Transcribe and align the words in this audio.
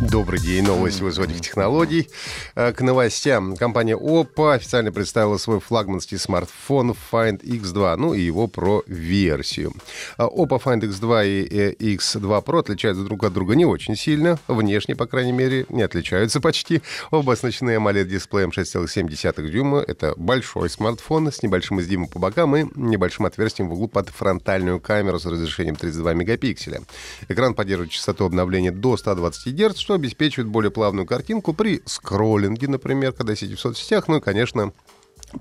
Добрый 0.00 0.38
день. 0.38 0.64
Новости 0.64 1.02
высоких 1.02 1.40
технологий. 1.40 2.08
Э, 2.54 2.72
к 2.72 2.82
новостям. 2.82 3.56
Компания 3.56 3.96
Oppo 3.96 4.54
официально 4.54 4.92
представила 4.92 5.38
свой 5.38 5.58
флагманский 5.58 6.18
смартфон 6.18 6.94
Find 7.10 7.42
X2, 7.42 7.96
ну 7.96 8.14
и 8.14 8.20
его 8.20 8.46
Pro-версию. 8.46 9.72
Э, 10.16 10.22
Oppo 10.22 10.62
Find 10.62 10.82
X2 10.82 11.46
и 11.46 11.96
X2 11.96 12.44
Pro 12.44 12.60
отличаются 12.60 13.02
друг 13.02 13.24
от 13.24 13.32
друга 13.32 13.56
не 13.56 13.64
очень 13.64 13.96
сильно. 13.96 14.38
Внешне, 14.46 14.94
по 14.94 15.06
крайней 15.06 15.32
мере, 15.32 15.66
не 15.68 15.82
отличаются 15.82 16.40
почти. 16.40 16.80
Оба 17.10 17.32
оснащены 17.32 17.70
AMOLED-дисплеем 17.72 18.50
6,7 18.50 19.50
дюйма. 19.50 19.80
Это 19.80 20.14
большой 20.16 20.70
смартфон 20.70 21.32
с 21.32 21.42
небольшим 21.42 21.80
изгибом 21.80 22.06
по 22.06 22.20
бокам 22.20 22.54
и 22.54 22.66
небольшим 22.76 23.26
отверстием 23.26 23.68
в 23.68 23.72
углу 23.72 23.88
под 23.88 24.10
фронтальную 24.10 24.78
камеру 24.78 25.18
с 25.18 25.26
разрешением 25.26 25.74
32 25.74 26.14
мегапикселя. 26.14 26.82
Экран 27.28 27.54
поддерживает 27.54 27.90
частоту 27.90 28.26
обновления 28.26 28.70
до 28.70 28.96
120 28.96 29.54
Гц, 29.54 29.87
что 29.88 29.94
обеспечивает 29.94 30.50
более 30.50 30.70
плавную 30.70 31.06
картинку 31.06 31.54
при 31.54 31.80
скроллинге, 31.86 32.68
например, 32.68 33.12
когда 33.12 33.34
сидите 33.34 33.56
в 33.56 33.60
соцсетях, 33.60 34.06
ну 34.06 34.18
и, 34.18 34.20
конечно, 34.20 34.74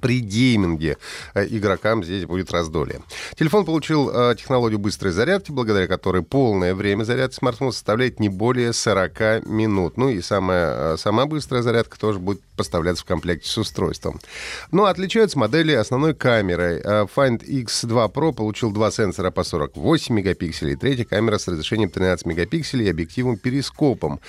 при 0.01 0.19
гейминге 0.19 0.97
э, 1.33 1.47
игрокам 1.49 2.03
здесь 2.03 2.25
будет 2.25 2.51
раздолье. 2.51 3.01
Телефон 3.35 3.65
получил 3.65 4.09
э, 4.09 4.35
технологию 4.37 4.79
быстрой 4.79 5.11
зарядки, 5.11 5.51
благодаря 5.51 5.87
которой 5.87 6.23
полное 6.23 6.75
время 6.75 7.03
зарядки 7.03 7.35
смартфона 7.35 7.71
составляет 7.71 8.19
не 8.19 8.29
более 8.29 8.73
40 8.73 9.45
минут. 9.45 9.97
Ну 9.97 10.09
и 10.09 10.21
самая, 10.21 10.93
э, 10.93 10.97
сама 10.97 11.25
быстрая 11.25 11.61
зарядка 11.61 11.99
тоже 11.99 12.19
будет 12.19 12.41
поставляться 12.55 13.03
в 13.03 13.07
комплекте 13.07 13.47
с 13.47 13.57
устройством. 13.57 14.19
Но 14.71 14.85
отличаются 14.85 15.37
модели 15.37 15.71
основной 15.73 16.13
камерой. 16.13 16.81
Find 16.81 17.43
X2 17.45 18.11
Pro 18.11 18.33
получил 18.33 18.71
два 18.71 18.91
сенсора 18.91 19.31
по 19.31 19.43
48 19.43 20.13
мегапикселей, 20.13 20.75
третья 20.75 21.05
камера 21.05 21.37
с 21.37 21.47
разрешением 21.47 21.89
13 21.89 22.25
мегапикселей 22.25 22.87
и 22.87 22.89
объективом 22.89 23.37
перископом. 23.37 24.19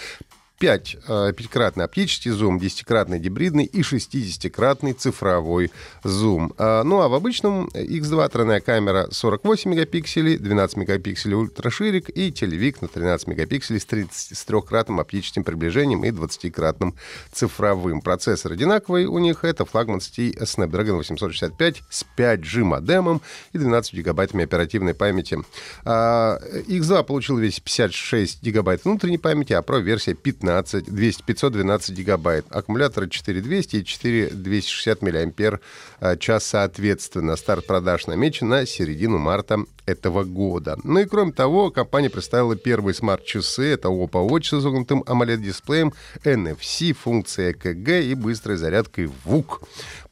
5, 0.59 0.97
э, 1.07 1.33
пятикратный 1.37 1.85
оптический 1.85 2.33
зум, 2.33 2.59
10-кратный 2.59 3.21
гибридный 3.21 3.65
и 3.65 3.83
60-кратный 3.83 4.93
цифровой 4.93 5.71
зум. 6.03 6.53
А, 6.59 6.83
ну 6.83 7.01
а 7.01 7.09
в 7.09 7.15
обычном 7.15 7.69
X2 7.69 8.29
тройная 8.29 8.61
камера 8.61 9.09
48 9.11 9.71
мегапикселей, 9.71 10.37
12 10.37 10.79
мегапикселей 10.79 11.37
ультраширик 11.37 12.11
и 12.11 12.33
телевик 12.33 12.83
на 12.83 12.89
13 12.89 13.29
мегапикселей 13.29 13.81
с, 13.81 13.85
30, 13.85 14.37
с 14.37 14.45
трехкратным 14.45 14.99
оптическим 14.99 15.45
приближением 15.45 16.05
и 16.05 16.11
20-кратным 16.11 16.95
цифровым. 17.33 18.01
Процессор 18.01 18.53
одинаковый 18.53 19.07
у 19.07 19.19
них, 19.19 19.45
это 19.45 19.65
флагманский 19.65 20.33
Snapdragon 20.33 20.97
865 20.97 21.83
с 21.89 22.05
5G 22.17 22.65
модемом 22.65 23.23
и 23.53 23.59
12 23.59 23.95
гигабайтами 23.95 24.43
оперативной 24.43 24.95
памяти. 24.95 25.39
А, 25.85 26.41
X2 26.67 27.05
получил 27.05 27.39
весь 27.39 27.61
56 27.61 28.43
гигабайт 28.43 28.85
внутренней 28.85 29.19
памяти, 29.19 29.53
а 29.53 29.61
Pro 29.61 29.81
версия 29.81 30.15
15 30.15 30.48
15, 30.49 30.85
200, 30.85 31.23
512 31.25 31.95
гигабайт. 31.95 32.47
Аккумуляторы 32.51 33.09
4200 33.09 33.77
и 33.77 33.85
4260 33.85 35.03
миллиампер 35.03 35.61
а, 36.01 36.17
час 36.17 36.45
соответственно. 36.45 37.37
Старт 37.37 37.67
продаж 37.67 38.07
намечен 38.07 38.49
на 38.49 38.65
середину 38.65 39.19
марта 39.19 39.59
этого 39.89 40.23
года. 40.23 40.77
Ну 40.85 41.01
и 41.01 41.07
кроме 41.07 41.33
того, 41.33 41.71
компания 41.71 42.11
представила 42.11 42.55
первые 42.57 42.95
смарт-часы. 42.95 43.73
Это 43.73 43.89
Oppo 43.89 44.29
Watch 44.29 44.45
с 44.45 44.55
изогнутым 44.55 45.03
AMOLED-дисплеем, 45.07 45.95
NFC, 46.25 46.93
функция 46.93 47.53
ЭКГ 47.53 47.89
и 48.05 48.15
быстрой 48.15 48.57
зарядкой 48.57 49.11
ВУК. 49.25 49.63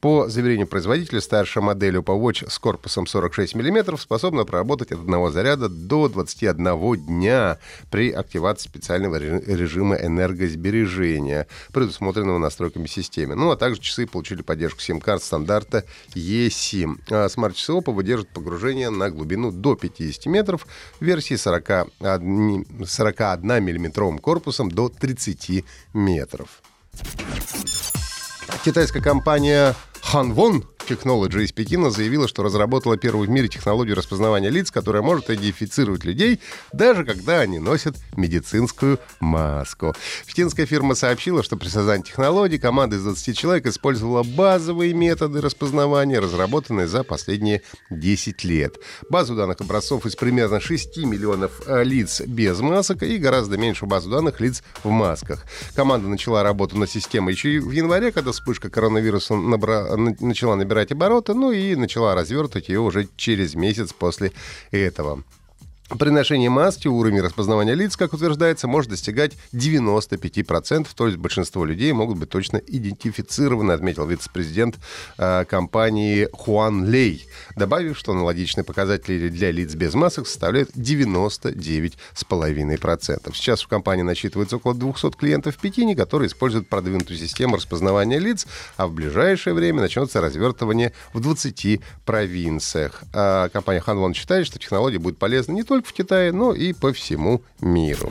По 0.00 0.28
заверению 0.28 0.66
производителя, 0.66 1.20
старшая 1.20 1.62
модель 1.62 1.96
Oppo 1.96 2.18
Watch 2.18 2.48
с 2.48 2.58
корпусом 2.58 3.06
46 3.06 3.54
мм 3.54 3.98
способна 3.98 4.44
проработать 4.44 4.92
от 4.92 5.00
одного 5.00 5.30
заряда 5.30 5.68
до 5.68 6.08
21 6.08 6.96
дня 7.06 7.58
при 7.90 8.10
активации 8.12 8.68
специального 8.68 9.16
режима 9.16 9.96
энергосбережения, 9.96 11.46
предусмотренного 11.72 12.38
настройками 12.38 12.86
системы. 12.86 13.34
Ну, 13.34 13.50
а 13.50 13.56
также 13.56 13.80
часы 13.80 14.06
получили 14.06 14.42
поддержку 14.42 14.80
SIM-карт 14.80 15.22
стандарта 15.22 15.84
eSIM. 16.14 16.98
А 17.10 17.28
смарт-часы 17.28 17.72
Oppo 17.72 17.92
выдержат 17.92 18.28
погружение 18.28 18.90
на 18.90 19.10
глубину 19.10 19.50
до 19.50 19.65
50 19.74 20.26
метров 20.26 20.66
в 21.00 21.04
версии 21.04 21.34
41, 21.34 22.66
41 22.86 23.64
миллиметровым 23.64 24.18
корпусом 24.18 24.70
до 24.70 24.88
30 24.88 25.64
метров. 25.94 26.62
Китайская 28.64 29.00
компания 29.00 29.74
Hanwon 30.12 30.64
Technology 30.86 31.44
из 31.44 31.52
Пекина 31.52 31.90
заявила, 31.90 32.28
что 32.28 32.42
разработала 32.42 32.96
первую 32.96 33.26
в 33.26 33.30
мире 33.30 33.48
технологию 33.48 33.96
распознавания 33.96 34.50
лиц, 34.50 34.70
которая 34.70 35.02
может 35.02 35.28
идентифицировать 35.30 36.04
людей, 36.04 36.40
даже 36.72 37.04
когда 37.04 37.40
они 37.40 37.58
носят 37.58 37.96
медицинскую 38.16 38.98
маску. 39.20 39.94
Пекинская 40.26 40.66
фирма 40.66 40.94
сообщила, 40.94 41.42
что 41.42 41.56
при 41.56 41.68
создании 41.68 42.04
технологии 42.04 42.58
команда 42.58 42.96
из 42.96 43.02
20 43.02 43.36
человек 43.36 43.66
использовала 43.66 44.22
базовые 44.22 44.94
методы 44.94 45.40
распознавания, 45.40 46.20
разработанные 46.20 46.86
за 46.86 47.02
последние 47.02 47.62
10 47.90 48.44
лет. 48.44 48.76
Базу 49.10 49.34
данных 49.34 49.60
образцов 49.60 50.06
из 50.06 50.14
примерно 50.14 50.60
6 50.60 50.98
миллионов 50.98 51.62
э, 51.66 51.82
лиц 51.82 52.20
без 52.20 52.60
масок 52.60 53.02
и 53.02 53.18
гораздо 53.18 53.56
меньше 53.56 53.86
базу 53.86 54.10
данных 54.10 54.40
лиц 54.40 54.62
в 54.84 54.90
масках. 54.90 55.44
Команда 55.74 56.08
начала 56.08 56.42
работу 56.42 56.76
над 56.76 56.90
системой 56.90 57.34
еще 57.34 57.60
в 57.60 57.70
январе, 57.72 58.12
когда 58.12 58.32
вспышка 58.32 58.70
коронавируса 58.70 59.34
набра... 59.34 59.96
начала 59.96 60.54
набирать 60.54 60.75
набирать 60.76 60.92
обороты, 60.92 61.34
ну 61.34 61.52
и 61.52 61.74
начала 61.74 62.14
развертывать 62.14 62.68
ее 62.68 62.80
уже 62.80 63.08
через 63.16 63.54
месяц 63.54 63.92
после 63.92 64.32
этого. 64.70 65.22
При 65.88 66.10
ношении 66.10 66.48
маски 66.48 66.88
уровень 66.88 67.20
распознавания 67.20 67.74
лиц, 67.74 67.96
как 67.96 68.12
утверждается, 68.12 68.66
может 68.66 68.90
достигать 68.90 69.34
95%, 69.52 70.88
то 70.96 71.06
есть 71.06 71.16
большинство 71.16 71.64
людей 71.64 71.92
могут 71.92 72.18
быть 72.18 72.28
точно 72.28 72.56
идентифицированы, 72.56 73.70
отметил 73.70 74.04
вице-президент 74.04 74.78
э, 75.16 75.44
компании 75.44 76.28
Хуан 76.32 76.86
Лей, 76.86 77.28
добавив, 77.54 77.96
что 77.96 78.10
аналогичные 78.12 78.64
показатели 78.64 79.28
для 79.28 79.52
лиц 79.52 79.76
без 79.76 79.94
масок 79.94 80.26
составляют 80.26 80.70
99,5%. 80.70 83.32
Сейчас 83.32 83.62
в 83.62 83.68
компании 83.68 84.02
насчитывается 84.02 84.56
около 84.56 84.74
200 84.74 85.12
клиентов 85.12 85.54
в 85.54 85.60
Пекине, 85.60 85.94
которые 85.94 86.26
используют 86.26 86.68
продвинутую 86.68 87.16
систему 87.16 87.54
распознавания 87.56 88.18
лиц, 88.18 88.48
а 88.76 88.88
в 88.88 88.92
ближайшее 88.92 89.54
время 89.54 89.82
начнется 89.82 90.20
развертывание 90.20 90.92
в 91.12 91.20
20 91.20 91.80
провинциях. 92.04 93.04
А 93.14 93.48
компания 93.50 93.80
Ханвон 93.80 94.14
считает, 94.14 94.48
что 94.48 94.58
технология 94.58 94.98
будет 94.98 95.18
полезна 95.18 95.52
не 95.52 95.62
только 95.62 95.75
только 95.76 95.88
в 95.90 95.92
Китае, 95.92 96.32
но 96.32 96.54
и 96.54 96.72
по 96.72 96.92
всему 96.92 97.42
миру. 97.60 98.10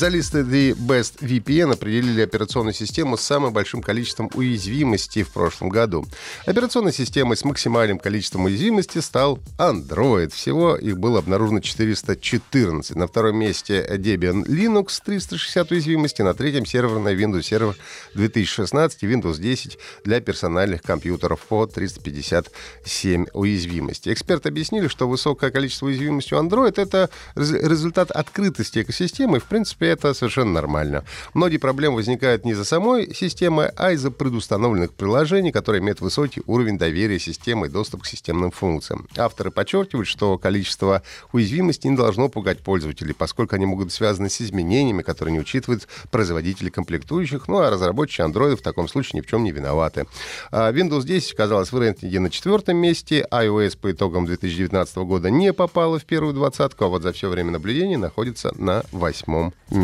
Специалисты 0.00 0.38
The 0.38 0.74
Best 0.74 1.18
VPN 1.20 1.74
определили 1.74 2.22
операционную 2.22 2.72
систему 2.72 3.18
с 3.18 3.20
самым 3.20 3.52
большим 3.52 3.82
количеством 3.82 4.30
уязвимостей 4.32 5.24
в 5.24 5.28
прошлом 5.28 5.68
году. 5.68 6.06
Операционной 6.46 6.94
системой 6.94 7.36
с 7.36 7.44
максимальным 7.44 7.98
количеством 7.98 8.46
уязвимости 8.46 8.96
стал 9.00 9.40
Android. 9.58 10.32
Всего 10.32 10.74
их 10.74 10.96
было 10.96 11.18
обнаружено 11.18 11.60
414. 11.60 12.96
На 12.96 13.08
втором 13.08 13.36
месте 13.36 13.86
Debian 13.90 14.46
Linux 14.46 15.02
360 15.04 15.70
уязвимостей, 15.70 16.22
на 16.22 16.32
третьем 16.32 16.64
серверная 16.64 17.14
Windows 17.14 17.40
Server 17.40 17.76
2016 18.14 19.02
и 19.02 19.06
Windows 19.06 19.38
10 19.38 19.78
для 20.04 20.22
персональных 20.22 20.80
компьютеров 20.80 21.40
по 21.40 21.66
357 21.66 23.26
уязвимостей. 23.34 24.14
Эксперты 24.14 24.48
объяснили, 24.48 24.88
что 24.88 25.06
высокое 25.06 25.50
количество 25.50 25.84
уязвимостей 25.84 26.38
у 26.38 26.42
Android— 26.42 26.72
это 26.80 27.10
результат 27.34 28.10
открытости 28.10 28.80
экосистемы 28.80 29.40
в 29.40 29.44
принципе, 29.44 29.89
это 29.90 30.14
совершенно 30.14 30.52
нормально. 30.52 31.04
Многие 31.34 31.58
проблемы 31.58 31.96
возникают 31.96 32.44
не 32.44 32.52
из-за 32.52 32.64
самой 32.64 33.14
системы, 33.14 33.72
а 33.76 33.92
из-за 33.92 34.10
предустановленных 34.10 34.92
приложений, 34.92 35.52
которые 35.52 35.80
имеют 35.80 36.00
высокий 36.00 36.42
уровень 36.46 36.78
доверия 36.78 37.18
системы 37.18 37.66
и 37.66 37.70
доступ 37.70 38.02
к 38.02 38.06
системным 38.06 38.50
функциям. 38.50 39.06
Авторы 39.16 39.50
подчеркивают, 39.50 40.08
что 40.08 40.38
количество 40.38 41.02
уязвимостей 41.32 41.88
не 41.88 41.96
должно 41.96 42.28
пугать 42.28 42.60
пользователей, 42.60 43.14
поскольку 43.14 43.56
они 43.56 43.66
могут 43.66 43.86
быть 43.86 43.94
связаны 43.94 44.30
с 44.30 44.40
изменениями, 44.40 45.02
которые 45.02 45.32
не 45.32 45.40
учитывают 45.40 45.88
производители 46.10 46.70
комплектующих, 46.70 47.48
ну 47.48 47.58
а 47.58 47.70
разработчики 47.70 48.20
Android 48.20 48.56
в 48.56 48.62
таком 48.62 48.88
случае 48.88 49.20
ни 49.20 49.26
в 49.26 49.28
чем 49.28 49.44
не 49.44 49.52
виноваты. 49.52 50.06
А 50.50 50.72
Windows 50.72 51.04
10 51.04 51.34
оказалась 51.34 51.72
в 51.72 51.78
рейтинге 51.78 52.20
на 52.20 52.30
четвертом 52.30 52.76
месте, 52.76 53.26
iOS 53.30 53.78
по 53.78 53.90
итогам 53.90 54.26
2019 54.26 54.96
года 54.98 55.30
не 55.30 55.52
попала 55.52 55.98
в 55.98 56.04
первую 56.04 56.34
двадцатку, 56.34 56.84
а 56.84 56.88
вот 56.88 57.02
за 57.02 57.12
все 57.12 57.28
время 57.28 57.50
наблюдения 57.50 57.98
находится 57.98 58.52
на 58.56 58.84
восьмом 58.92 59.52
месте. 59.70 59.79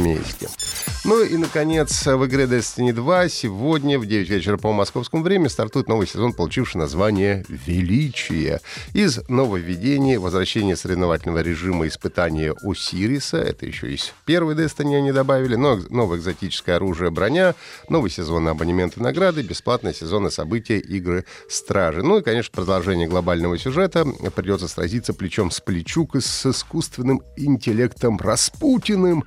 Ну 1.04 1.22
и, 1.22 1.36
наконец, 1.36 2.04
в 2.04 2.26
игре 2.26 2.44
Destiny 2.44 2.92
2 2.92 3.28
сегодня 3.28 3.96
в 3.98 4.06
9 4.06 4.28
вечера 4.28 4.56
по 4.56 4.72
московскому 4.72 5.22
времени 5.22 5.46
стартует 5.46 5.88
новый 5.88 6.08
сезон, 6.08 6.32
получивший 6.32 6.78
название 6.78 7.44
«Величие». 7.48 8.60
Из 8.92 9.20
нововведений 9.28 10.16
возвращение 10.16 10.74
соревновательного 10.74 11.42
режима 11.42 11.86
испытания 11.86 12.52
Осириса, 12.60 13.36
это 13.36 13.66
еще 13.66 13.94
из 13.94 14.12
первой 14.24 14.56
Destiny 14.56 14.96
они 14.96 15.12
добавили, 15.12 15.54
но 15.54 15.78
новое 15.90 16.18
экзотическое 16.18 16.76
оружие, 16.76 17.10
броня, 17.10 17.54
новый 17.88 18.10
сезон 18.10 18.48
абонементы 18.48 19.00
награды, 19.00 19.42
бесплатные 19.42 19.94
сезоны 19.94 20.32
события 20.32 20.78
игры 20.78 21.24
Стражи. 21.48 22.02
Ну 22.02 22.18
и, 22.18 22.22
конечно, 22.22 22.50
продолжение 22.52 23.06
глобального 23.06 23.56
сюжета. 23.58 24.04
Придется 24.34 24.66
сразиться 24.66 25.14
плечом 25.14 25.52
с 25.52 25.60
плечу 25.60 26.08
с 26.14 26.46
искусственным 26.46 27.22
интеллектом 27.36 28.18
Распутиным, 28.18 29.24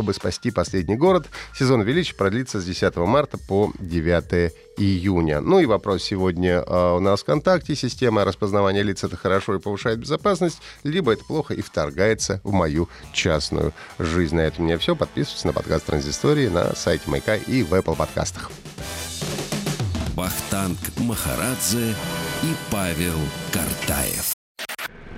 чтобы 0.00 0.14
спасти 0.14 0.50
последний 0.50 0.96
город. 0.96 1.28
Сезон 1.54 1.82
величия 1.82 2.14
продлится 2.14 2.58
с 2.58 2.64
10 2.64 2.96
марта 2.96 3.36
по 3.36 3.70
9 3.78 4.54
июня. 4.78 5.42
Ну 5.42 5.60
и 5.60 5.66
вопрос 5.66 6.04
сегодня 6.04 6.64
э, 6.66 6.96
у 6.96 7.00
нас 7.00 7.20
ВКонтакте. 7.20 7.76
Система 7.76 8.24
распознавания 8.24 8.82
лиц 8.82 9.04
это 9.04 9.18
хорошо 9.18 9.56
и 9.56 9.58
повышает 9.58 9.98
безопасность, 9.98 10.62
либо 10.84 11.12
это 11.12 11.22
плохо 11.22 11.52
и 11.52 11.60
вторгается 11.60 12.40
в 12.44 12.52
мою 12.52 12.88
частную 13.12 13.74
жизнь. 13.98 14.36
На 14.36 14.40
этом 14.40 14.64
у 14.64 14.68
меня 14.68 14.78
все. 14.78 14.96
Подписывайтесь 14.96 15.44
на 15.44 15.52
подкаст 15.52 15.84
Транзистории 15.84 16.48
на 16.48 16.74
сайте 16.74 17.02
Майка 17.10 17.34
и 17.34 17.62
в 17.62 17.74
Apple 17.74 17.94
подкастах. 17.94 18.50
Вахтанг 20.16 20.78
Махарадзе 20.96 21.94
и 22.42 22.54
Павел 22.70 23.18
Картаев. 23.52 24.32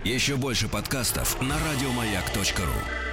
Еще 0.02 0.34
больше 0.34 0.66
подкастов 0.66 1.40
на 1.40 1.54
радиомаяк.ру 1.54 3.11